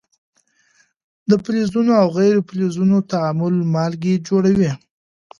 د 1.29 1.31
فلزونو 1.43 1.91
او 2.01 2.07
غیر 2.17 2.35
فلزونو 2.47 2.97
تعامل 3.11 3.55
مالګې 3.73 4.13
جوړوي. 4.27 4.71